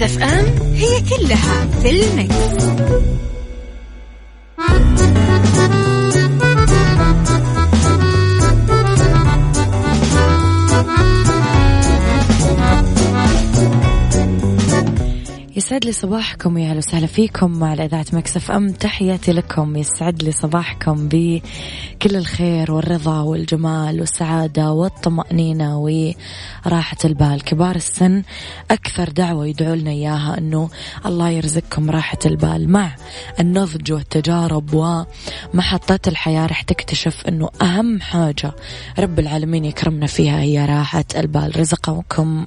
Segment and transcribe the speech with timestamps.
[0.00, 3.29] Mix FM هي كلها في ال mix.
[15.70, 18.72] يسعد لي صباحكم يا أهلا وسهلا فيكم على إذاعة Mix FM.
[18.72, 27.42] تحياتي لكم يسعد لي صباحكم بكل الخير والرضا والجمال والسعادة والطمأنينة وراحة البال.
[27.44, 28.22] كبار السن
[28.70, 30.70] أكثر دعوة يدعو لنا إياها إنه
[31.06, 32.96] الله يرزقكم راحة البال مع
[33.40, 34.74] النضج والتجارب
[35.54, 36.46] ومحطات الحياة.
[36.46, 38.52] رح تكتشف إنه أهم حاجة
[38.98, 41.60] رب العالمين يكرمنا فيها هي راحة البال.
[41.60, 42.46] رزقكم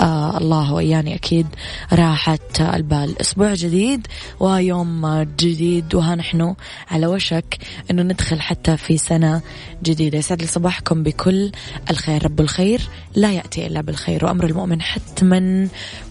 [0.00, 1.46] آه الله وإياني أكيد
[1.92, 4.06] راحة البال؟ أسبوع جديد
[4.40, 6.54] ويوم جديد وها نحن
[6.90, 7.58] على وشك
[7.90, 9.42] أنه ندخل حتى في سنة
[9.82, 10.18] جديدة.
[10.18, 11.52] يسعد لي صباحكم بكل
[11.90, 12.24] الخير.
[12.24, 12.80] رب الخير
[13.14, 15.68] لا يأتي إلا بالخير وأمر المؤمن حتما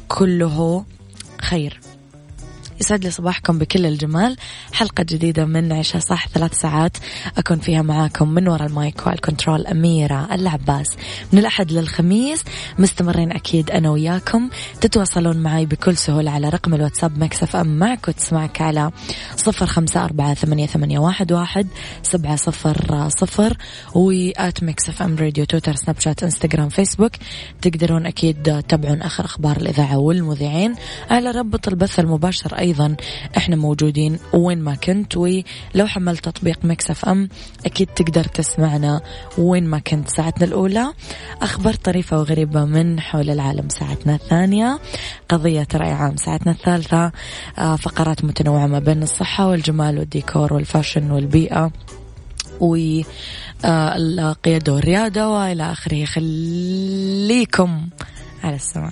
[0.08, 0.86] كله
[1.42, 1.80] خير.
[2.82, 4.38] يسعد لي صباحكم بكل الجمال.
[4.74, 6.98] حلقة جديدة من عيشها صح ثلاث ساعات.
[7.38, 10.88] أكون فيها معاكم من وراء ال mic وال control أميرة العباس.
[11.34, 12.44] من الأحد للخميس
[12.80, 14.50] مستمرين أكيد أنا وياكم.
[14.82, 17.80] تتواصلون معي بكل سهولة على رقم الواتساب Mix FM.
[17.80, 18.92] معك وتسمعك على
[19.36, 21.68] صفر خمسة أربعة ثمانية, ثمانية واحد, واحد
[22.04, 23.58] سبعة صفر صفر.
[23.96, 27.12] و at Mix FM Radio تويتر سناب شات إنستغرام فيسبوك.
[27.62, 30.76] تقدرون أكيد تتابعون آخر أخبار الإذاعة والمذيعين.
[31.10, 32.96] على رابط البث المباشر أيضا
[33.38, 37.30] إحنا موجودين وين ما كنت ولو حملت تطبيق Mix FM
[37.66, 39.02] أكيد تقدر تسمعنا
[39.38, 40.10] وين ما كنت.
[40.10, 40.94] ساعتنا الأولى
[41.42, 43.70] أخبار طريفة وغريبة من حول العالم.
[43.70, 44.80] ساعتنا الثانية
[45.30, 46.18] قضية رأي عام.
[46.18, 47.12] ساعتنا الثالثة
[47.58, 51.72] آه، فقرات متنوعة ما بين الصحة والجمال والديكور والفاشن والبيئة
[52.60, 56.06] والقيادة والريادة وإلى آخره.
[56.06, 57.88] خليكم
[58.44, 58.92] على السماع.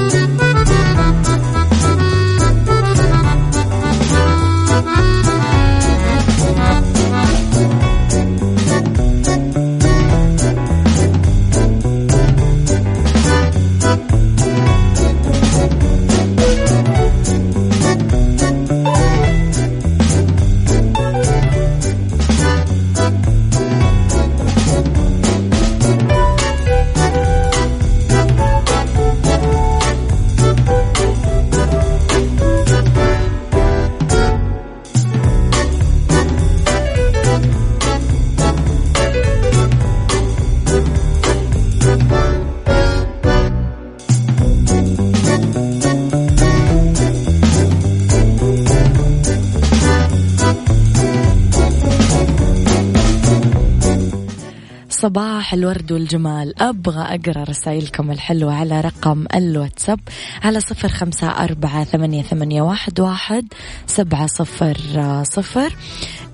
[55.01, 56.61] صباح الورد والجمال.
[56.61, 59.99] أبغى أقرأ رسائلكم الحلوة على رقم الواتساب
[60.43, 63.47] على صفر خمسة أربعة ثمانية, ثمانية واحد, واحد
[63.87, 64.77] سبعة صفر
[65.23, 65.75] صفر.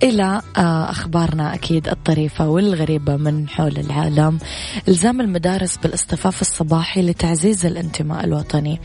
[0.03, 4.39] إلى آه، أخبارنا أكيد الطريفة والغريبة من حول العالم.
[4.88, 8.79] إلزام المدارس بالاصطفاف الصباحي لتعزيز الانتماء الوطني.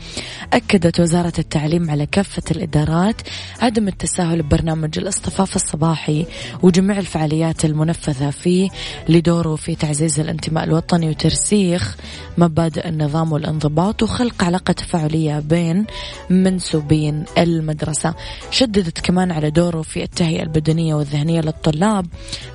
[0.53, 3.21] أكدت وزارة التعليم على كافة الإدارات
[3.61, 6.25] عدم التساهل ببرنامج الاصطفاف الصباحي
[6.63, 8.69] وجميع الفعاليات المنفذة فيه
[9.09, 11.95] لدوره في تعزيز الانتماء الوطني وترسيخ
[12.37, 15.85] مبادئ النظام والانضباط وخلق علاقة تفاعلية بين
[16.29, 18.13] منسوبين المدرسة.
[18.51, 22.05] شددت كمان على دوره في التهيئة البدنية والذهنية للطلاب.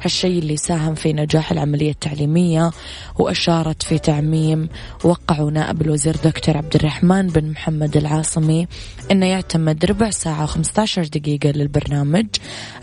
[0.02, 2.70] هالشيء اللي ساهم في نجاح العملية التعليمية
[3.18, 4.68] وأشارت في تعميم
[5.04, 8.66] وقعوا نائب الوزير دكتور عبد الرحمن بن محمد العاصمي
[9.10, 12.26] أنه يعتمد ربع ساعة و15 دقيقة للبرنامج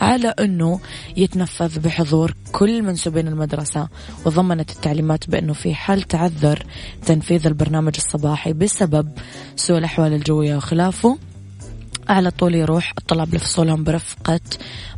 [0.02, 0.80] على أنه
[1.18, 3.88] يتنفذ بحضور كل منسوبين المدرسة
[4.26, 6.64] وضمنت التعليمات بأنه في حال تعذر
[7.06, 9.12] تنفيذ البرنامج الصباحي بسبب
[9.56, 11.18] سوء الأحوال الجوية وخلافه.
[12.10, 14.40] على طول يروح الطلاب لفصولهم برفقة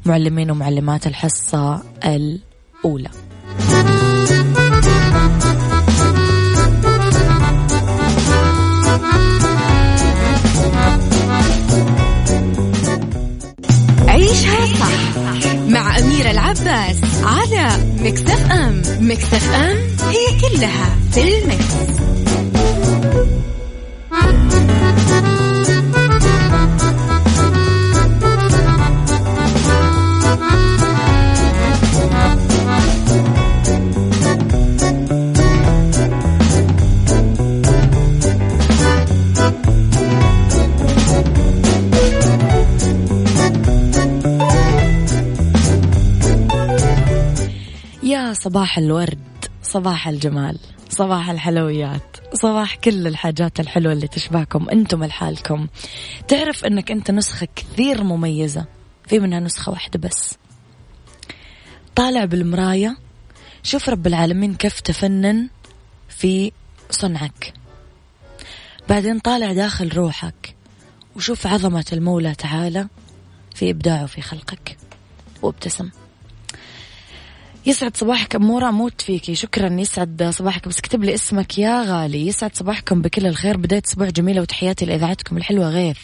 [0.05, 3.09] معلمين ومعلمات الحصة الأولى
[14.07, 15.17] عيشها صح
[15.67, 17.69] مع أميرة العباس على
[17.99, 19.77] مكتف أم مكتف أم
[20.09, 22.26] هي كلها في المكس.
[48.33, 50.59] صباح الورد صباح الجمال
[50.89, 55.67] صباح الحلويات صباح كل الحاجات الحلوة اللي تشبهكم أنتم لحالكم.
[56.27, 58.65] تعرف أنك أنت نسخة كثير مميزة
[59.07, 60.35] في منها نسخة واحدة بس.
[61.95, 62.97] طالع بالمراية
[63.63, 65.49] شوف رب العالمين كيف تفنن
[66.09, 66.51] في
[66.89, 67.53] صنعك.
[68.89, 70.55] بعدين طالع داخل روحك
[71.15, 72.87] وشوف عظمة المولى تعالى
[73.55, 74.77] في إبداعه في خلقك
[75.41, 75.89] وابتسم.
[77.67, 79.35] يسعد صباحك أمورة أموت فيكي.
[79.35, 80.67] شكرا يسعد صباحك.
[80.67, 82.27] بس اكتب لي اسمك يا غالي.
[82.27, 83.57] يسعد صباحكم بكل الخير.
[83.57, 85.97] بداية أسبوع جميلة وتحياتي لإذاعتكم الحلوة غيث.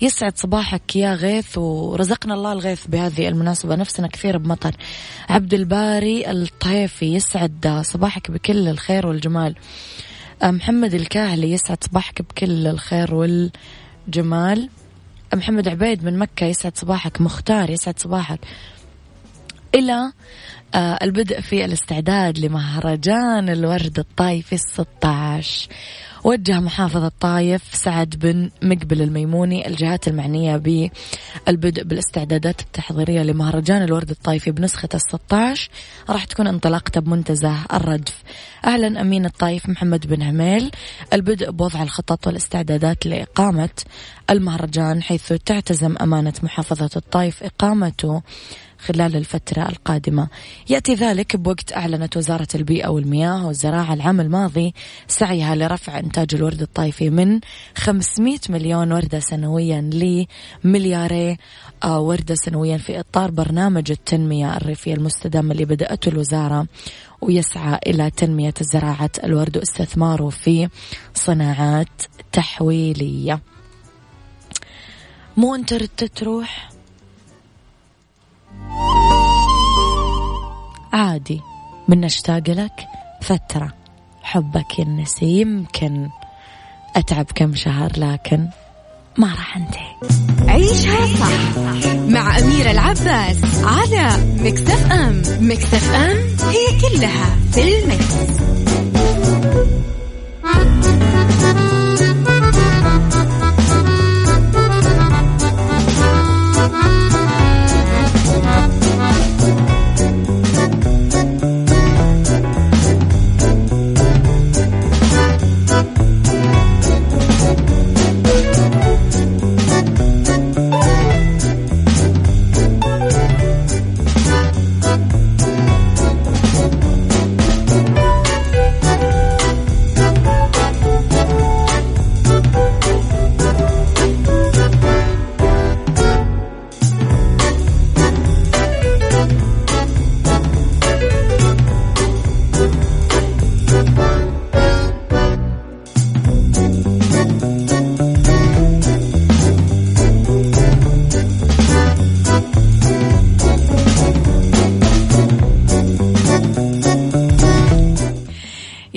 [0.00, 3.76] يسعد صباحك يا غيث ورزقنا الله الغيث بهذه المناسبة.
[3.76, 4.76] نفسنا كثير بمطر.
[5.28, 9.54] عبد الباري الطيفي يسعد صباحك بكل الخير والجمال.
[10.44, 14.68] محمد الكاهلي يسعد صباحك بكل الخير والجمال.
[15.34, 17.20] محمد عبيد من مكة يسعد صباحك.
[17.20, 18.40] مختار يسعد صباحك.
[19.74, 20.12] إلى
[20.74, 25.68] البدء في الاستعداد لمهرجان الورد الطايفي الستة عشر
[26.24, 34.50] وجه محافظ الطايف سعد بن مقبل الميموني الجهات المعنية بالبدء بالاستعدادات التحضيرية لمهرجان الورد الطايفي
[34.50, 35.70] بنسخة الستة عشر
[36.10, 38.22] راح تكون انطلاقته بمنتزه الردف
[38.66, 40.70] أعلن أمين الطايف محمد بن هميل
[41.12, 43.70] البدء بوضع الخطط والاستعدادات لإقامة
[44.30, 48.22] المهرجان حيث تعتزم أمانة محافظة الطايف إقامته.
[48.86, 50.28] خلال الفترة القادمة.
[50.68, 54.74] يأتي ذلك بوقت أعلنت وزارة البيئة والمياه والزراعة العام الماضي
[55.08, 57.40] سعيها لرفع إنتاج الورد الطايفي من
[57.76, 59.80] 500 مليون وردة سنويا
[60.64, 61.36] لملياري
[61.84, 66.66] آه، وردة سنويا في إطار برنامج التنمية الريفية المستدامة اللي بدأته الوزارة
[67.20, 70.68] ويسعى إلى تنمية زراعة الورد واستثماره في
[71.14, 72.02] صناعات
[72.32, 73.40] تحويلية.
[75.36, 75.74] مو أنت
[76.04, 76.71] تروح؟
[80.92, 81.40] عادي
[81.88, 82.86] من نشتاق لك
[83.22, 83.72] فترة.
[84.22, 86.08] حبك ينسي يمكن
[86.96, 88.46] أتعب كم شهر لكن
[89.18, 90.18] ما راح أنتهي.
[90.48, 91.56] عيشها صح
[92.08, 95.22] مع أميرة العباس على مكتف أم.
[95.40, 96.16] مكتف أم
[96.48, 98.51] هي كلها في المكس.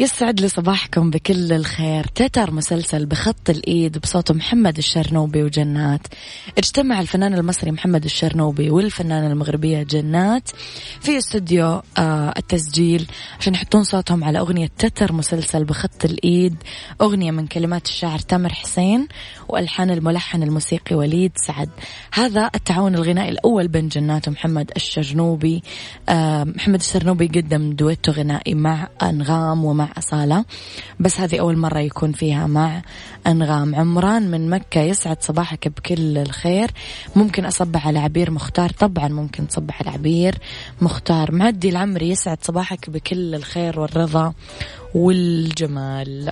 [0.06, 2.04] يسعد لي صباحكم بكل الخير.
[2.04, 6.08] تتر مسلسل بخط الإيد بصوت محمد الشرنوبي وجنات.
[6.58, 10.50] اجتمع الفنان المصري محمد الشرنوبي والفنانة المغربية جنات
[11.02, 13.08] في استوديو آه التسجيل
[13.40, 16.56] عشان يحطون صوتهم على أغنية تتر مسلسل بخط الإيد.
[17.02, 19.08] أغنية من كلمات الشاعر تامر حسين
[19.50, 21.70] وألحان الملحن الموسيقي وليد سعد.
[22.14, 25.64] هذا التعاون الغنائي الأول بين جنات ومحمد الشرنوبي.
[26.10, 30.46] آه محمد الشرنوبي قدم دويتو غنائي مع أنغام ومع أصالة.
[31.00, 32.82] بس هذه أول مرة يكون فيها مع
[33.28, 33.76] أنغام.
[33.76, 36.72] عمران من مكة يسعد صباحك بكل الخير.
[37.16, 38.70] ممكن أصبح على عبير مختار.
[38.70, 40.36] طبعا ممكن تصبح على عبير
[40.82, 41.32] مختار.
[41.32, 44.34] معدي العمري يسعد صباحك بكل الخير والرضا
[44.94, 46.32] والجمال.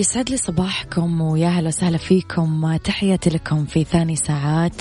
[0.00, 2.76] يسعد لي صباحكم ويا هلا وسهلا فيكم.
[2.76, 4.72] تحياتي لكم في ثاني ساعات.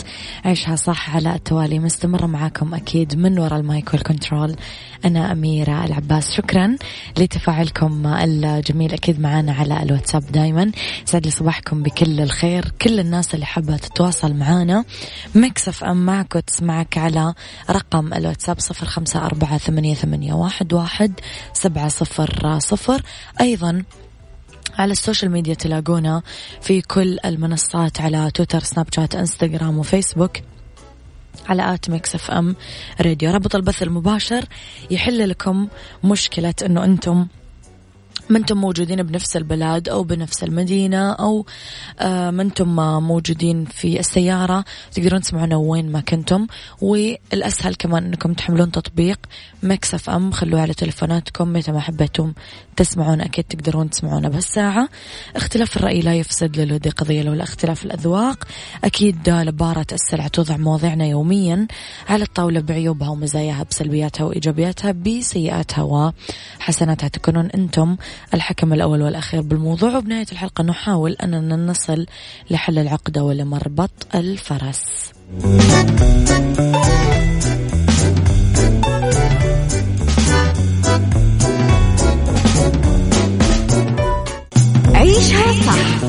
[0.45, 1.79] عيشها صح على التوالي.
[1.79, 4.55] مستمرة معاكم أكيد من وراء المايك والكنترول.
[5.05, 6.31] أنا أميرة العباس.
[6.31, 6.75] شكرا
[7.17, 10.71] لتفاعلكم الجميل أكيد معنا على الواتساب دايما.
[11.07, 12.71] يسعد لي صباحكم بكل الخير.
[12.81, 14.85] كل الناس اللي حابة تتواصل معنا
[15.35, 17.33] ميكس إف إم معك وتسمعك على
[17.69, 21.19] رقم الواتساب صفر خمسة أربعة ثمانية, واحد
[21.53, 23.01] سبعة صفر صفر.
[23.41, 23.83] أيضا
[24.79, 26.21] على السوشيال ميديا تلاقونا
[26.61, 30.37] في كل المنصات على تويتر سناب شات إنستغرام وفيسبوك
[31.49, 32.55] على at ميكس إف إم
[33.01, 33.31] راديو.
[33.31, 34.45] رابط البث المباشر
[34.91, 35.67] يحل لكم
[36.03, 37.27] مشكلة إنه أنتم
[38.29, 41.45] ما أنتم موجودين بنفس البلد أو بنفس المدينة أو
[41.99, 44.65] آه ما أنتم موجودين في السيارة.
[44.91, 46.47] تقدرون تسمعونا وين ما كنتم.
[46.81, 49.19] والأسهل كمان إنكم تحملون تطبيق
[49.63, 50.31] مكس إف إم.
[50.31, 52.33] خلوه على تلفوناتكم متى ما حبيتم
[52.75, 54.89] تسمعون أكيد تقدرون تسمعونا بهالساعة.
[55.35, 58.43] اختلاف الرأي لا يفسد للود قضية لولا اختلاف الأذواق.
[58.83, 61.67] أكيد لبارة السلع توضع مواضيعنا يوميا
[62.09, 66.13] على الطاولة بعيوبها ومزاياها بسلبياتها وإيجابياتها بسيئاتها
[66.59, 67.07] وحسناتها.
[67.07, 67.97] تكونون أنتم
[68.33, 69.97] الحكم الأول والأخير بالموضوع.
[69.97, 72.05] وبنهاية الحلقة نحاول أننا نصل
[72.49, 75.11] لحل العقدة ولمربط الفرس.
[84.93, 86.03] عيشها صح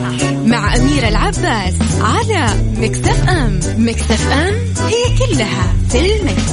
[0.44, 3.60] مع أميرة العباس على مكتف أم.
[3.78, 4.54] مكتف أم
[4.86, 6.50] هي كلها في المكس.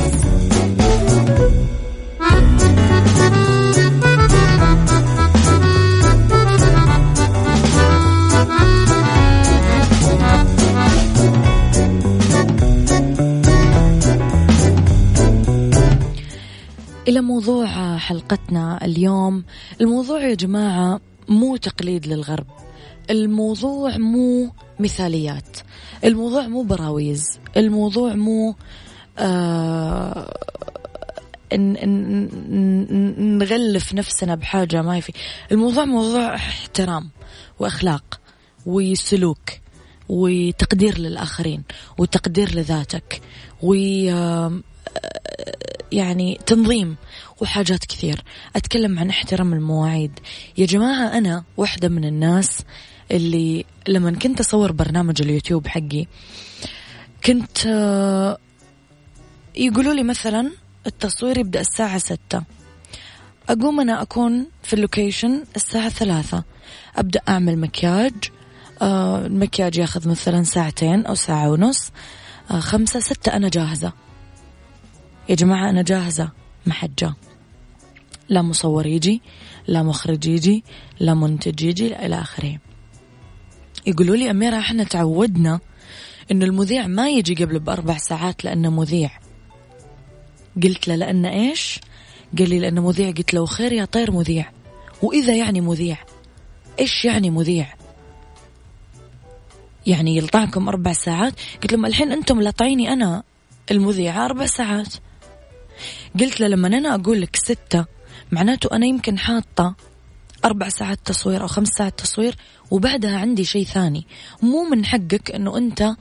[17.37, 19.43] موضوع حلقتنا اليوم.
[19.81, 22.45] الموضوع يا جماعة مو تقليد للغرب.
[23.09, 25.57] الموضوع مو مثاليات.
[26.03, 27.39] الموضوع مو براويز.
[27.57, 28.55] الموضوع مو
[29.19, 30.33] آه
[33.19, 35.13] نغلف نفسنا بحاجة ما في.
[35.51, 37.09] الموضوع موضوع احترام
[37.59, 38.19] وأخلاق
[38.65, 39.49] وسلوك
[40.09, 41.63] وتقدير للآخرين
[41.97, 43.21] وتقدير لذاتك.
[43.63, 43.73] و
[45.91, 46.95] يعني تنظيم
[47.41, 48.23] وحاجات كثير.
[48.55, 50.19] أتكلم عن احترام المواعيد.
[50.57, 52.59] يا جماعة أنا واحدة من الناس
[53.11, 56.05] اللي لما كنت أصور برنامج اليوتيوب حقي
[57.25, 58.37] كنت آه،
[59.55, 60.51] يقولوا لي مثلا
[60.87, 62.43] التصوير يبدأ الساعة ستة.
[63.49, 66.43] أقوم أنا أكون في اللوكيشن الساعة ثلاثة.
[66.95, 68.13] أبدأ أعمل مكياج
[68.81, 71.91] آه المكياج ياخذ مثلا ساعتين أو ساعة ونص
[72.51, 73.93] آه خمسة ستة أنا جاهزة.
[75.29, 76.31] يا جماعة أنا جاهزة.
[76.99, 77.13] جا.
[78.29, 79.21] لا مصور يجي
[79.67, 80.63] لا مخرج يجي
[80.99, 82.57] لا منتج يجي إلى آخره.
[83.87, 85.59] يقولوا لي أميرة إحنا تعودنا
[86.31, 89.11] إنه المذيع ما يجي قبل بأربع ساعات لأنه مذيع.
[90.63, 91.79] قلت له لأن إيش؟
[92.37, 93.11] قال لي لأنه مذيع.
[93.11, 94.51] قلت له خير يا طير مذيع.
[95.01, 95.97] وإذا يعني مذيع؟
[96.79, 97.73] إيش يعني مذيع؟
[99.87, 103.23] يعني يلطعكم أربع ساعات؟ قلت لهم الحين أنتم لطعيني أنا
[103.71, 104.93] المذيعة أربع ساعات.
[106.19, 107.85] قلت له لما أنا أقول لك ستة
[108.31, 109.75] معناته أنا يمكن حاطة
[110.45, 112.35] أربع ساعات تصوير أو خمس ساعات تصوير
[112.71, 114.07] وبعدها عندي شيء ثاني.
[114.41, 115.95] مو من حقك أنه أنت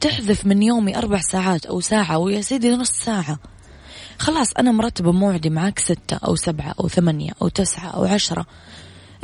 [0.00, 3.38] تحذف من يومي أربع ساعات أو ساعة ويا سيدي نص ساعة.
[4.18, 8.46] خلاص أنا مرتبة موعدي معك ستة أو سبعة أو ثمانية أو تسعة أو عشرة.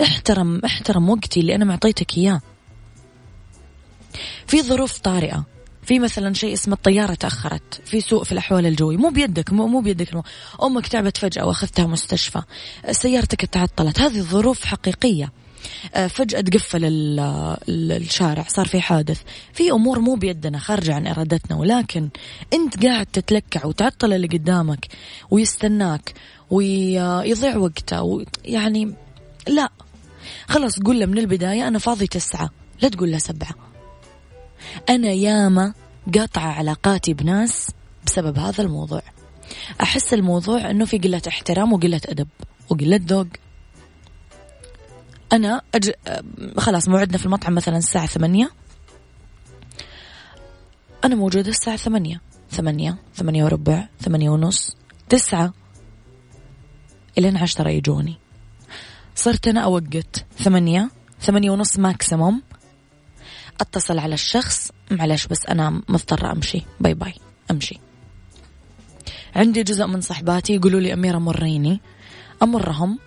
[0.03, 2.41] احترم احترم وقتي اللي أنا معطيتك إياه.
[4.47, 5.45] في ظروف طارئة.
[5.89, 9.81] في مثلا شيء اسمه الطيارة تأخرت في سوء في الأحوال الجوية مو بيدك مو, مو
[9.81, 10.15] بيدك.
[10.15, 10.23] مو.
[10.63, 12.43] أمك تعبت فجأة وأخذتها مستشفى.
[12.91, 14.01] سيارتك تعطلت.
[14.01, 15.33] هذه ظروف حقيقية.
[15.95, 16.81] آه، فجأة تقفل
[17.69, 19.21] الشارع صار في حادث.
[19.53, 21.57] في أمور مو بيدنا خارجة عن إرادتنا.
[21.57, 22.09] ولكن
[22.53, 24.87] أنت قاعد تتلكع وتعطل اللي قدامك
[25.31, 26.15] ويستناك
[26.51, 28.95] ويضيع وقته يعني
[29.49, 29.69] لا.
[30.49, 32.51] خلص قول له من البداية أنا فاضي تسعة.
[32.83, 33.68] لا تقول له سبعة.
[34.89, 35.75] أنا ياما
[36.15, 37.71] قاطعة علاقاتي بناس
[38.07, 39.03] بسبب هذا الموضوع.
[39.83, 42.29] أحس الموضوع أنه في قلة احترام وقلة أدب
[42.71, 43.27] وقلة ذوق.
[45.33, 45.91] أنا أج...
[46.57, 48.51] خلاص موعدنا في المطعم مثلا الساعة ثمانية.
[51.05, 52.21] أنا موجودة الساعة ثمانية.
[52.51, 54.77] ثمانية ثمانية وربع ثمانية ونص
[55.09, 55.53] تسعة.
[57.19, 58.19] إلين عشرة يجوني.
[59.15, 62.43] صرت أنا أوقت ثمانية ثمانية ونص maximum
[63.61, 66.63] أتصل على الشخص معلش بس أنا مضطرة أمشي.
[66.81, 67.15] bye bye
[67.51, 67.81] أمشي.
[69.37, 71.81] عندي جزء من صحباتي يقولوا لي أميرة مرينا.
[72.43, 72.99] أمرهم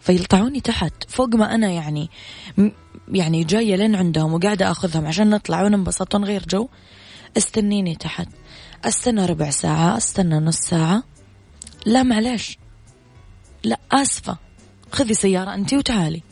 [0.00, 0.92] فيلطعوني تحت.
[1.08, 2.10] فوق ما أنا يعني
[3.08, 6.68] يعني جاية لين عندهم وقاعدة أخذهم عشان نطلع وننبسط ونغير جو.
[7.36, 8.28] استنيني تحت.
[8.84, 11.02] أستنى ربع ساعة أستنى نص ساعة.
[11.86, 12.58] لا معلش.
[13.64, 14.38] لا آسفة.
[14.92, 16.22] خذي سيارة انت وتعالي.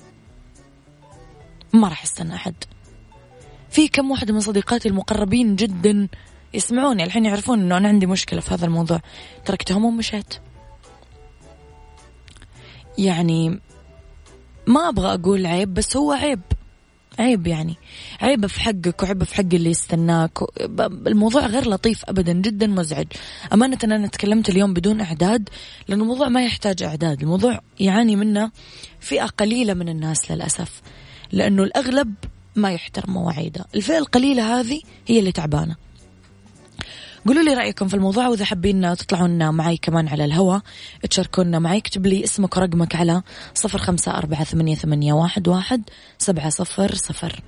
[1.73, 2.55] ما راح أستنى أحد.
[3.71, 6.09] في كم واحدة من صديقاتي المقربين جدا
[6.55, 7.05] يسمعوني.
[7.05, 9.01] الحين يعرفون إنه أنا عندي مشكلة في هذا الموضوع.
[9.45, 10.35] تركتهم ومشيت.
[12.99, 13.61] يعني
[14.67, 16.41] ما أبغى أقول عيب بس هو عيب.
[17.19, 17.77] عيب يعني.
[18.21, 20.39] عيب في حقك وعيب في حق اللي يستناك.
[21.07, 23.07] الموضوع غير لطيف ابدا جدا مزعج.
[23.53, 25.49] أمانة أنا تكلمت اليوم بدون إعداد
[25.89, 27.23] لأنه الموضوع ما يحتاج إعداد.
[27.23, 28.51] الموضوع يعاني منه
[29.01, 30.83] فئة قليلة من الناس للأسف.
[31.33, 32.15] لأنه الأغلب
[32.57, 33.65] ما يحترم مواعيده.
[33.75, 35.77] الفئة القليلة هذه هي اللي تعبانة.
[37.27, 40.61] قولوا لي رأيكم في الموضوع وإذا حابين تطلعون معي كمان على الهواء
[41.11, 43.23] تشاركونا معي اكتب لي اسمك ورقمك على
[43.55, 45.83] صفر خمسة أربعة ثمانية, ثمانية واحد, واحد
[46.19, 47.43] سبعة صفر صفر.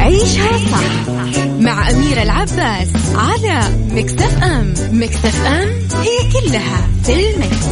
[0.00, 1.45] عيشها صح.
[1.66, 4.74] مع أميرة العباس على مكتف أم.
[4.92, 5.68] مكتف أم
[6.02, 7.66] هي كلها في المكس.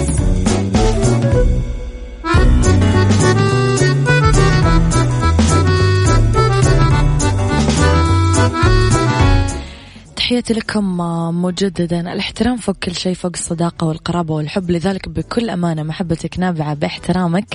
[10.17, 10.97] تحياتي لكم
[11.43, 12.13] مجددا.
[12.13, 14.71] الاحترام فوق كل شيء فوق الصداقة والقرابة والحب.
[14.71, 17.47] لذلك بكل أمانة محبتك نابعة باحترامك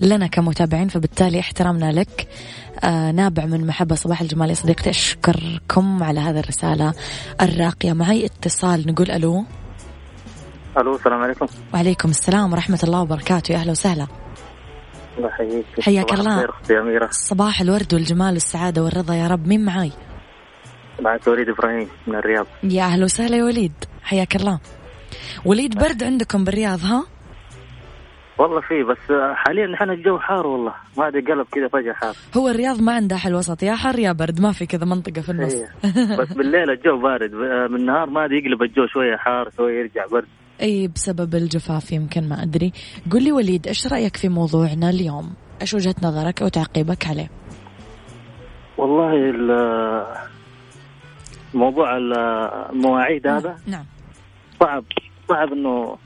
[0.00, 2.28] لنا كمتابعين فبالتالي احترامنا لك.
[3.14, 4.90] نابع من محبة صباح الجمال يا صديقتي.
[4.90, 6.94] أشكركم على هذه الرسالة
[7.42, 8.26] الراقية معي.
[8.26, 9.44] اتصال نقول ألو.
[10.78, 11.46] ألو السلام عليكم.
[11.74, 13.52] وعليكم السلام ورحمة الله وبركاته.
[13.52, 14.06] يا أهلا وسهلا.
[15.18, 15.28] الله.
[15.28, 16.48] يحييك حياك الله
[17.10, 19.46] صباح الورد والجمال والسعادة والرضا يا رب.
[19.46, 19.92] مين معاي؟
[21.00, 22.46] معك وليد إبراهيم من الرياض.
[22.62, 23.72] يا أهلا وسهلا يا وليد.
[24.02, 24.58] حياك الله.
[25.44, 27.04] وليد برد عندكم بالرياض ها؟
[28.38, 30.74] والله في بس حاليا الحين الجو حار والله.
[30.98, 32.14] ما ادري قلب كذا فجأة حار.
[32.36, 33.62] هو الرياض ما عنده حل وسط.
[33.62, 34.40] يا حر يا برد.
[34.40, 35.54] ما في كذا منطقة في النص.
[35.54, 36.16] إيه.
[36.16, 37.30] بس بالليل الجو بارد.
[37.70, 40.26] بالنهار ما ادري يقلب الجو شوية حار شوية يرجع برد.
[40.60, 42.72] أي بسبب الجفاف يمكن ما أدري.
[43.12, 47.30] قل لي وليد إيش رأيك في موضوعنا اليوم؟ إيش وجهة نظرك أو تعقيبك عليه؟
[48.78, 49.12] والله
[51.54, 53.36] موضوع المواعيد نعم.
[53.36, 53.84] هذا نعم.
[54.60, 54.84] صعب.
[55.28, 55.96] صعب إنه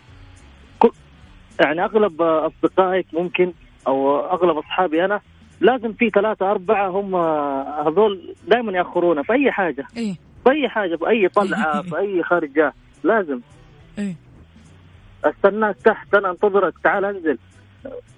[1.60, 3.52] يعني أغلب أصدقائك ممكن
[3.88, 5.20] أو أغلب أصحابي أنا
[5.60, 7.16] لازم في ثلاثة أربعة هم
[7.86, 9.86] هذول دائما يأخرونا في أي حاجة.
[9.96, 10.14] إيه.
[10.44, 12.72] في أي حاجة في أي طلعة في أي خارجة
[13.04, 13.40] لازم.
[13.98, 14.14] إيه.
[15.24, 17.38] أستناك تحت أنا أنتظرك تعال أنزل.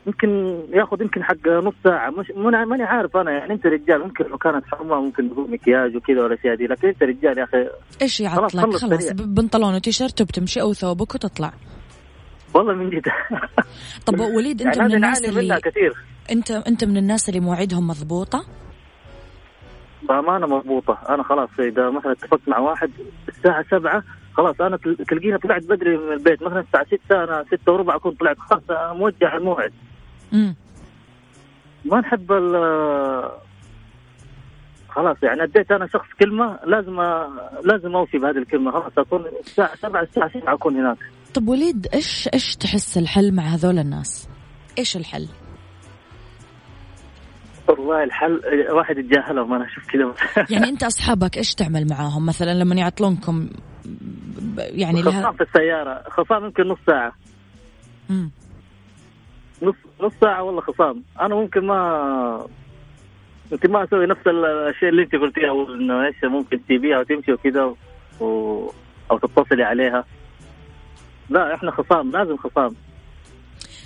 [0.07, 2.11] يمكن ياخذ يمكن حق نص ساعة.
[2.11, 6.23] مش ماني عارف أنا يعني أنت رجال ممكن لو كانت حرمة ممكن تقول مكياج وكذا
[6.23, 7.69] والأشياء دي لكن أنت رجال يا أخي.
[8.01, 9.13] خلاص يعطلك خلاص.
[9.13, 11.53] ب- بنطلون وتيشيرت وبتمشي أو ثوبك وتطلع
[12.55, 13.07] والله من جد.
[14.07, 15.93] طب وليد أنت يعني من الناس اللي كثير.
[16.31, 18.45] أنت أنت من الناس اللي مواعيدهم مضبوطة؟
[20.09, 20.99] بأمانة مضبوطة.
[21.09, 22.91] أنا خلاص إذا مثلا اتفقت مع واحد
[23.29, 24.03] الساعة سبعة
[24.35, 26.43] خلاص تل- تلقيني طلعت بدري من البيت.
[26.43, 28.37] مثلا الساعة ستة أنا ستة وربع أكون طلعت.
[28.39, 28.63] خلاص
[28.97, 29.73] موجه الموعد.
[30.33, 30.55] امم
[31.85, 33.31] ما نحب ال
[34.89, 37.01] خلاص يعني أديت أنا شخص كلمة لازم
[37.65, 38.71] لازم اوفي بهذه الكلمة.
[38.71, 40.99] خلاص أكون الساعة 7 الساعة 7 أكون هناك.
[41.35, 44.29] طب وليد إيش إيش تحس الحل مع هذول الناس؟
[44.79, 45.29] إيش الحل؟
[47.69, 48.41] والله الحل
[48.71, 50.15] واحد يتجاهلهم أنا أشوف كذا.
[50.51, 53.49] يعني أنت أصحابك إيش تعمل معاهم؟ مثلا لما يعطلونكم
[54.59, 57.13] يعني لها خصام في السيارة خصام يمكن نص ساعة.
[58.11, 58.31] مم.
[59.63, 61.03] نص نص ساعة والله خصام.
[61.21, 62.47] أنا ممكن ما
[63.53, 67.75] يمكن ما أسوي نفس الشيء اللي أنت قلتيها أو إنه إيش ممكن تسيبيها وتمشي وكذا
[68.21, 68.71] و...
[69.11, 70.05] أو تتصلي عليها.
[71.31, 72.77] لا إحنا خصام لازم خصام.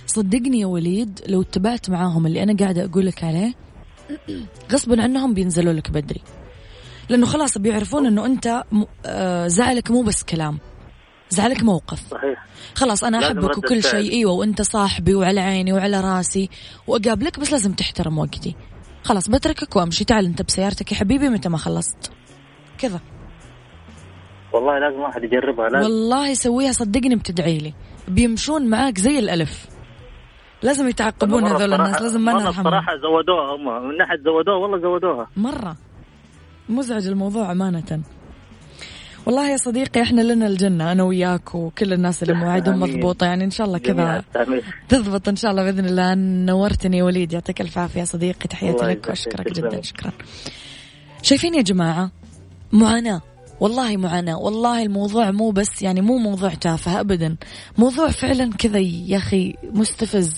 [0.05, 3.53] صدقني يا وليد لو اتبعت معاهم اللي أنا قاعدة أقول لك عليه
[4.71, 6.21] غصبا عنهم بينزلوا لك بدري.
[7.09, 8.63] لأنه خلاص بيعرفون إنه أنت.
[9.05, 10.59] آه زعلك مو بس كلام
[11.29, 12.07] زعلك موقف.
[12.11, 12.45] صحيح.
[12.75, 13.83] خلاص أنا أحبك وكل.
[13.83, 16.49] شيء أيوه وأنت صاحبي وعلى عيني وعلى راسي
[16.87, 18.55] وأقابلك بس لازم تحترم وقتي.
[19.03, 20.05] خلاص بتركك وأمشي.
[20.05, 22.11] تعال أنت بسيارتك يا حبيبي متى ما خلصت.
[22.77, 22.99] كذا.
[24.57, 25.85] والله لازم واحد يجربها لازم.
[25.85, 27.73] والله سويها صدقني بتدعي لي.
[28.07, 29.65] بيمشون معاك زي الألف.
[30.63, 33.89] لازم يتعقبون هذول الناس لازم ما نرحمهم الصراحة زودوها هم.
[33.89, 35.27] من ناحية زودوها والله زودوها.
[35.37, 35.75] مرة.
[36.69, 38.01] مزعج الموضوع أمانة.
[39.25, 42.95] والله يا صديقي إحنا لنا الجنة أنا وياك وكل الناس اللي مواعيدهم آمين.
[42.95, 44.23] مضبوطة يعني إن شاء الله كذا.
[44.89, 46.15] تضبط إن شاء الله بإذن الله.
[46.45, 48.47] نورتني وليد يعطيك ألف عافية يا صديقي.
[48.47, 49.43] تحياتي لك شكراً.
[49.43, 50.11] جدا شكرا.
[51.21, 52.11] شايفين يا جماعة؟
[52.71, 53.21] معاناة.
[53.59, 57.35] والله معاناة والله الموضوع مو بس يعني مو موضوع تافه أبدا.
[57.77, 60.33] موضوع فعلا كذا يا أخي مستفز.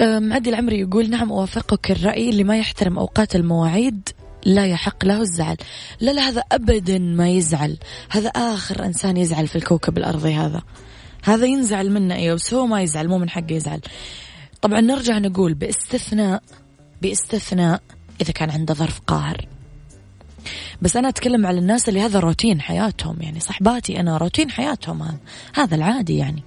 [0.00, 4.08] أم، عدي العمري يقول نعم أوافقك الرأي اللي ما يحترم أوقات المواعيد
[4.44, 5.56] لا يحق له الزعل.
[6.00, 7.78] لا لا هذا أبدا ما يزعل.
[8.10, 10.62] هذا آخر إنسان يزعل في الكوكب الأرضي هذا.
[11.24, 13.80] هذا ينزعل منه أيوه بس هو ما يزعل مو من حقه يزعل.
[14.62, 16.42] طبعا نرجع نقول بإستثناء
[17.02, 17.82] بإستثناء
[18.20, 19.46] إذا كان عنده ظرف قاهر.
[20.82, 25.18] بس أنا أتكلم على الناس اللي هذا روتين حياتهم يعني صحباتي أنا روتين حياتهم
[25.54, 26.42] هذا العادي يعني.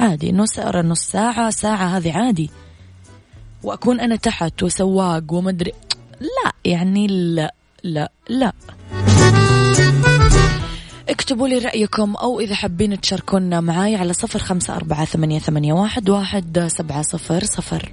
[0.00, 2.50] عادي نص نص ساعة ساعة هذه عادي.
[3.62, 5.72] وأكون أنا تحت وسواق ومدري
[6.20, 8.52] لا يعني لا لا لا.
[11.08, 16.08] اكتبوا لي رأيكم أو إذا حابين تشاركونا معاي على صفر خمسة أربعة ثمانية, ثمانية واحد,
[16.08, 17.92] واحد سبعة صفر صفر.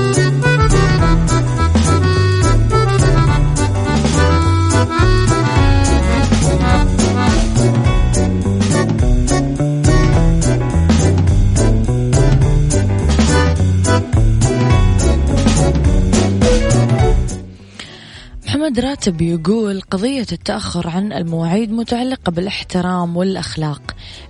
[18.71, 23.81] محمد راتب يقول قضية التأخر عن المواعيد متعلقة بالإحترام والأخلاق.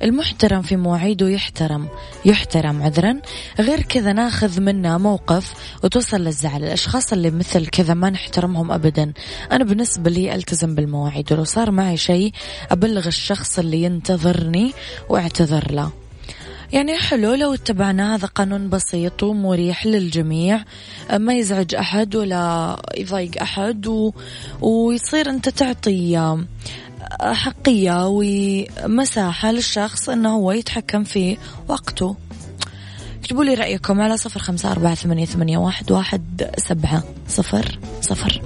[0.03, 1.87] المحترم في مواعيده يحترم
[2.25, 3.19] يحترم عذرا.
[3.59, 6.63] غير كذا ناخذ منه موقف وتوصل للزعل.
[6.63, 9.13] الأشخاص اللي مثل كذا ما نحترمهم أبدا.
[9.51, 11.33] أنا بالنسبة لي ألتزم بالمواعيد.
[11.33, 12.31] ولو صار معي شيء
[12.71, 14.73] أبلغ الشخص اللي ينتظرني
[15.09, 15.91] وأعتذر له.
[16.73, 20.63] يعني حلو لو اتبعنا هذا قانون بسيط ومريح للجميع
[21.13, 24.13] ما يزعج أحد ولا يضايق أحد و...
[24.61, 26.37] ويصير أنت تعطي
[27.21, 32.15] حقية ومساحة للشخص أنه هو يتحكم في وقته.
[33.19, 38.41] اكتبوا لي رأيكم على صفر خمسة أربعة ثمانية, ثمانية واحد, واحد سبعة صفر صفر.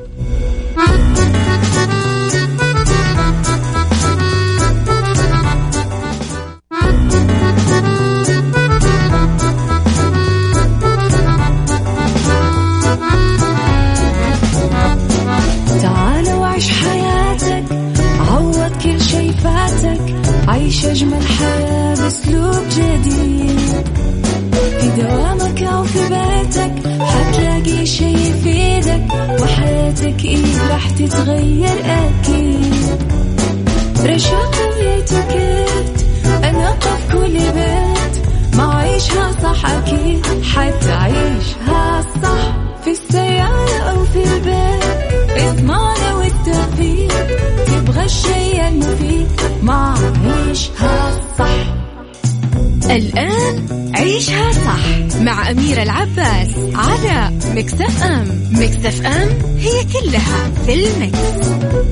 [55.65, 61.84] صح مع أميرة العباس على مكتف أم مكتف أم هي كلها في المكس.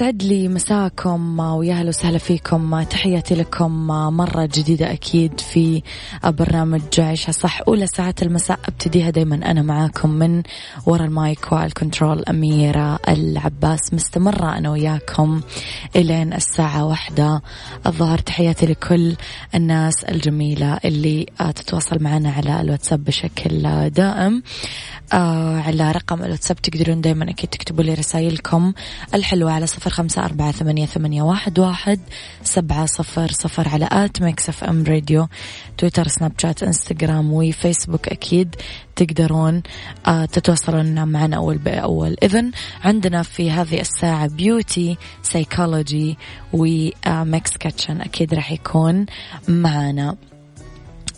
[0.00, 2.82] يسعد لي مساكم ويا أهلا وسهلا فيكم.
[2.82, 3.86] تحياتي لكم
[4.16, 5.82] مرة جديدة أكيد في
[6.24, 7.60] برنامج عيشها صح.
[7.68, 10.42] أولى ساعات المساء أبتديها دايما أنا معاكم من
[10.86, 13.94] ورا المايك والكنترول أميرة العباس.
[13.94, 15.40] مستمرة أنا وياكم
[15.96, 17.42] إلين الساعة واحدة
[17.86, 18.18] الظهر.
[18.18, 19.16] تحياتي لكل
[19.54, 24.42] الناس الجميلة اللي تتواصل معنا على الواتساب بشكل دائم.
[25.12, 28.72] آه على رقم الواتساب تقدرون دايما أكيد تكتبوا لي رسائلكم
[29.14, 32.00] الحلوة على صفر خمسة أربعة ثمانية, ثمانية واحد, واحد
[32.42, 35.28] سبعة صفر صفر على at ميكس اف ام راديو.
[35.78, 38.56] تويتر سناب شات انستغرام وفيسبوك أكيد
[38.96, 39.62] تقدرون
[40.06, 42.16] آه تتواصلون معنا أول بأول.
[42.22, 42.50] إذن
[42.84, 46.18] عندنا في هذه الساعة beauty سيكولوجي
[46.52, 49.06] وميكس kitchen أكيد راح يكون
[49.48, 50.16] معنا.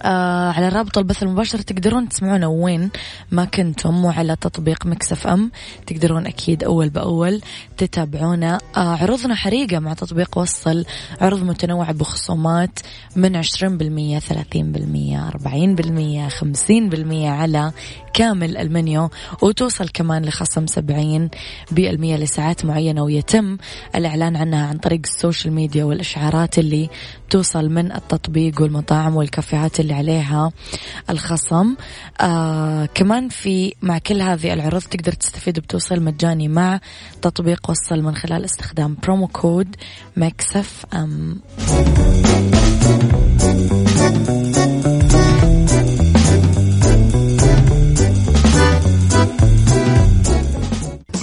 [0.03, 2.91] آه على رابط البث المباشر تقدرون تسمعونا وين
[3.31, 5.51] ما كنتم وعلى تطبيق ميكس إف إم.
[5.87, 7.41] تقدرون أكيد أول بأول
[7.77, 8.59] تتابعونا.
[8.77, 10.85] آه عروضنا حريقة مع تطبيق وصل.
[11.21, 12.79] عروض متنوعة بخصومات
[13.17, 17.73] من عشرين بالمية ثلاثين بالمية أربعين بالمية خمسين بالمية على
[18.15, 19.11] كامل المنيو.
[19.43, 21.31] وتوصل كمان لخصم سبعين
[21.71, 23.57] بالمية لساعات معينة ويتم
[23.95, 26.91] الإعلان عنها عن طريق السوشيال ميديا والإشعارات اللي
[27.31, 30.53] توصل من التطبيق والمطاعم والكافيهات اللي عليها
[31.11, 31.75] الخصم.
[32.21, 36.81] آه كمان في مع كل هذه العروض تقدر تستفيد بتوصيل مجاني مع
[37.23, 39.77] تطبيق وصل من خلال استخدام promo code
[40.17, 41.41] ميكس إف إم.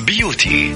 [0.08, 0.76] beauty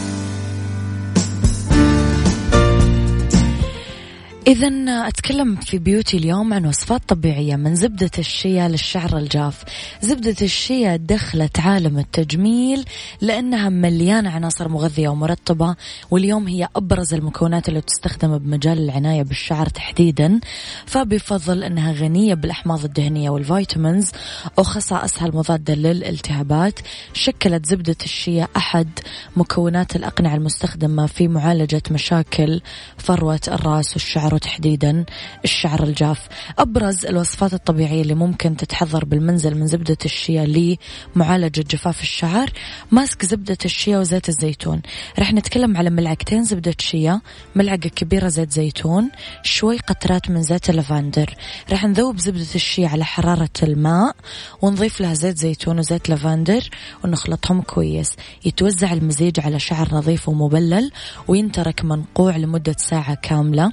[4.47, 4.67] إذا
[5.07, 9.63] أتكلم في beauty اليوم عن وصفات طبيعية من زبدة الشيا للشعر الجاف.
[10.01, 12.85] زبدة الشيا دخلت عالم التجميل
[13.21, 15.75] لأنها مليانة عناصر مغذية ومرطبة
[16.11, 20.39] واليوم هي أبرز المكونات اللي تستخدم بمجال العناية بالشعر تحديدا.
[20.85, 24.11] فبفضل أنها غنية بالأحماض الدهنية وال vitamins
[24.57, 26.79] وخصائصها المضادة للالتهابات.
[27.13, 28.89] شكلت زبدة الشيا أحد
[29.35, 32.61] مكونات الأقنعة المستخدمة في معالجة مشاكل
[32.97, 35.05] فروة الرأس والشعر وتحديدا
[35.43, 36.27] الشعر الجاف.
[36.59, 40.77] أبرز الوصفات الطبيعية اللي ممكن تتحضر بالمنزل من زبدة الشيا
[41.15, 42.49] لمعالجة جفاف الشعر
[42.91, 44.81] mask زبدة الشيا وزيت الزيتون.
[45.19, 47.21] رح نتكلم على ملعقتين زبدة شيا
[47.55, 49.09] ملعقة كبيرة زيت زيتون
[49.43, 51.35] شوي قطرات من زيت اللافندر.
[51.71, 54.15] رح نذوب زبدة الشيا على حرارة الماء
[54.61, 56.69] ونضيف لها زيت زيتون وزيت لافندر
[57.03, 58.15] ونخلطهم كويس.
[58.45, 60.91] يتوزع المزيج على شعر نظيف ومبلل
[61.27, 63.71] وينترك منقوع لمدة ساعة كاملة.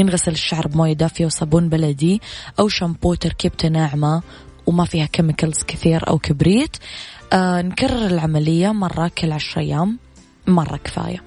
[0.00, 2.20] ينغسل الشعر بموية دافية وصابون بلدي
[2.58, 4.22] أو شامبو تركيبته ناعمة
[4.66, 6.76] وما فيها chemicals كثير أو كبريت.
[7.32, 9.98] آه نكرر العملية مرة كل عشر أيام
[10.46, 11.22] مرة كفاية.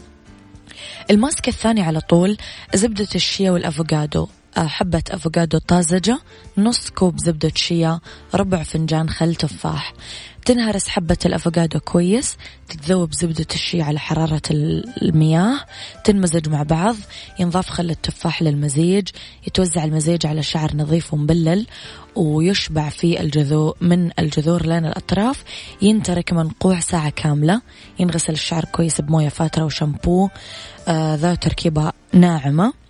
[1.11, 2.37] ال mask الثاني على طول
[2.73, 4.27] زبدة الشيا والأفوكادو.
[4.57, 6.19] حبة أفوكادو طازجة
[6.57, 7.99] نص كوب زبدة شيا
[8.35, 9.93] ربع فنجان خل تفاح.
[10.45, 12.37] تنهرس حبة الأفوكادو كويس
[12.69, 15.59] تتذوب زبدة الشيا على حرارة المياه
[16.03, 16.95] تنمزج مع بعض
[17.39, 19.07] ينضاف خل التفاح للمزيج
[19.47, 21.67] يتوزع المزيج على شعر نظيف ومبلل
[22.15, 25.43] ويشبع في الجذور من الجذور لين الأطراف.
[25.81, 27.61] ينترك منقوع ساعة كاملة
[27.99, 30.29] ينغسل الشعر كويس بموية فاترة وشامبو
[30.87, 32.82] آه ذا تركيبة ناعمة.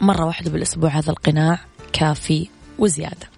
[0.00, 1.58] مرة واحدة بالأسبوع هذا القناع
[1.92, 3.30] كافي وزيادة.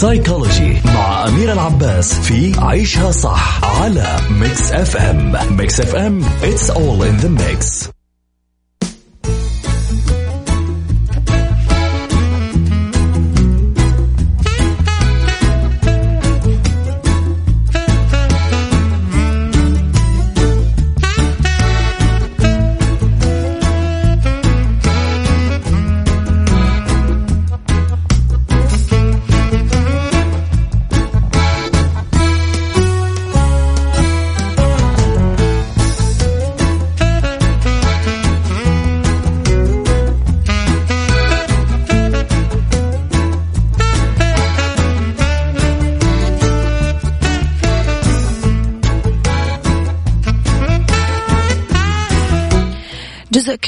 [0.00, 6.70] سايكولوجي مع أميرة العباس في عيشها صح على ميكس اف ام ميكس اف ام it's
[6.70, 7.90] all in the mix.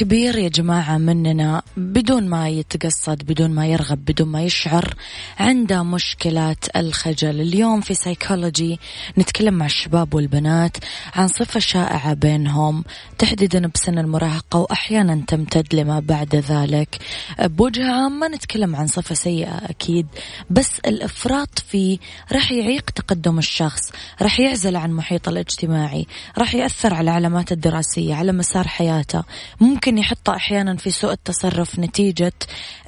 [0.03, 4.93] كبير يا جماعة مننا بدون ما يتقصد بدون ما يرغب بدون ما يشعر
[5.39, 7.41] عنده مشكلة الخجل.
[7.41, 8.79] اليوم في سايكولوجي
[9.17, 10.77] نتكلم مع الشباب والبنات
[11.15, 12.83] عن صفة شائعة بينهم
[13.17, 16.97] تحديدا بسن المراهقة وأحيانا تمتد لما بعد ذلك.
[17.39, 20.07] بوجه عام ما نتكلم عن صفة سيئة أكيد
[20.49, 21.97] بس الإفراط فيه
[22.31, 28.31] راح يعيق تقدم الشخص راح يعزل عن محيطه الاجتماعي راح يأثر على علامات الدراسية على
[28.31, 29.23] مسار حياته.
[29.61, 32.33] ممكن يحطه أحيانا في سوء التصرف نتيجة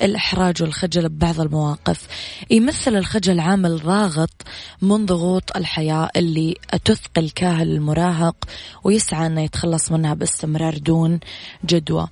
[0.02, 2.08] الإحراج والخجل ببعض المواقف.
[2.52, 4.32] يمثل الخجل عامل ضاغط
[4.82, 8.36] من ضغوط الحياة اللي تثقل كاهل المراهق
[8.84, 11.20] ويسعى أنه يتخلص منها باستمرار دون
[11.66, 12.08] جدوى.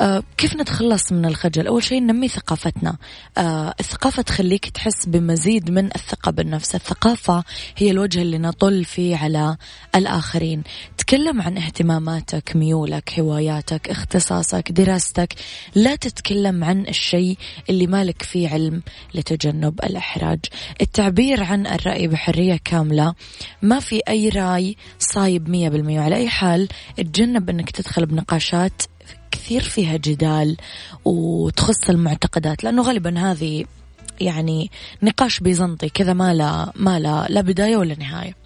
[0.00, 2.96] آه كيف نتخلص من الخجل؟ أول شيء ننمي ثقافتنا.
[3.38, 6.74] آه الثقافة تخليك تحس بمزيد من الثقة بالنفس.
[6.74, 7.44] الثقافة
[7.76, 9.56] هي الوجه اللي نطل فيه على
[9.94, 10.62] الآخرين.
[10.98, 13.90] تكلم عن اهتماماتك ميولك هواياتك
[14.24, 15.34] اختصاصك دراستك
[15.74, 17.38] لا تتكلم عن الشيء
[17.70, 18.82] اللي مالك فيه علم
[19.14, 20.38] لتجنب الإحراج.
[20.80, 23.14] التعبير عن الرأي بحرية كاملة.
[23.62, 26.00] ما في أي رأي صايب مية بالمية.
[26.00, 28.82] على أي حال تجنب أنك تدخل بنقاشات
[29.30, 30.56] كثير فيها جدال
[31.04, 33.64] وتخص المعتقدات لأنه غالبا هذه
[34.20, 34.70] يعني
[35.02, 38.43] نقاش بيزنطي كذا ما لا ما لا لا بداية ولا نهاية.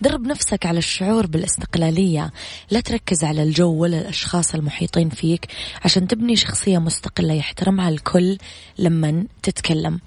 [0.00, 2.32] درب نفسك على الشعور بالاستقلالية.
[2.70, 5.46] لا تركز على الجو ولا الأشخاص المحيطين فيك
[5.84, 8.38] عشان تبني شخصية مستقلة يحترمها الكل
[8.78, 10.00] لما تتكلم.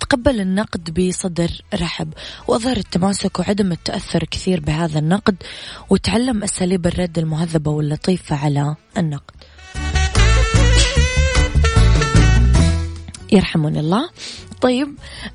[0.00, 2.12] تقبل النقد بصدر رحب.
[2.48, 5.36] وأظهر التماسك وعدم التأثر كثير بهذا النقد
[5.90, 9.34] وتعلم أساليب الرد المهذبة واللطيفة على النقد.
[13.36, 14.10] يرحمون الله.
[14.60, 14.88] طيب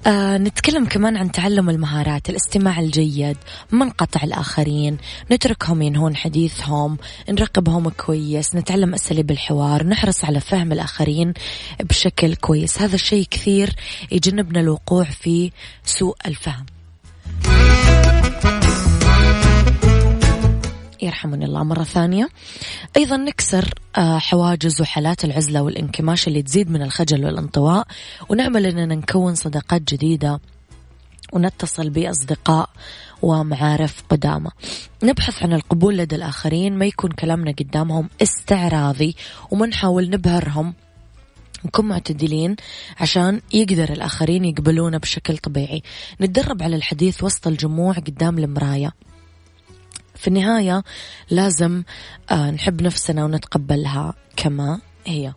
[0.07, 3.37] آه نتكلم كمان عن تعلم المهارات الاستماع الجيد
[3.71, 4.97] من قطع الآخرين
[5.31, 6.97] نتركهم ينهون حديثهم
[7.29, 11.33] نراقبهم كويس نتعلم أساليب الحوار نحرص على فهم الآخرين
[11.79, 12.81] بشكل كويس.
[12.81, 13.75] هذا الشيء كثير
[14.11, 15.51] يجنبنا الوقوع في
[15.85, 16.65] سوء الفهم.
[21.01, 22.29] يرحمني الله مرة ثانية.
[22.97, 27.87] أيضا نكسر آه، حواجز وحالات العزلة والانكماش اللي تزيد من الخجل والانطواء
[28.29, 30.39] ونعمل أننا نكون صداقات جديدة
[31.33, 32.69] ونتصل بأصدقاء
[33.21, 34.49] ومعارف قدامى.
[35.03, 39.15] نبحث عن القبول لدى الآخرين ما يكون كلامنا قدامهم استعراضي
[39.51, 40.73] وما نحاول نبهرهم.
[41.65, 42.55] نكون معتدلين
[42.99, 45.83] عشان يقدر الآخرين يقبلونا بشكل طبيعي.
[46.21, 48.91] نتدرب على الحديث وسط الجموع قدام المراية
[50.21, 50.83] في النهاية
[51.29, 51.83] لازم
[52.31, 55.33] آه، نحب نفسنا ونتقبلها كما Hey.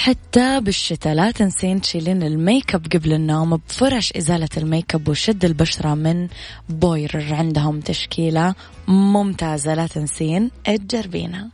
[0.00, 5.08] حتى بالشتاء لا تنسين تشيلين ال make up قبل النوم بفرش إزالة ال make up
[5.08, 6.28] وشد البشرة من
[6.68, 8.54] Beurer عندهم تشكيلة
[8.88, 10.50] ممتازة لا تنسين.
[10.64, 11.50] تجربينها